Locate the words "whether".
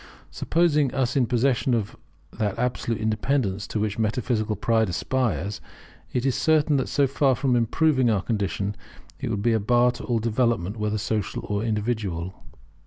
10.77-10.97